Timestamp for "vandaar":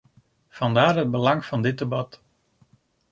0.49-0.95